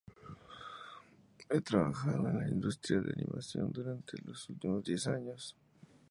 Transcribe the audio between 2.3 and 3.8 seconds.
la industria de la animación